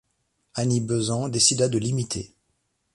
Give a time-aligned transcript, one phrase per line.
[0.55, 2.33] Annie Besant décida de l'imiter.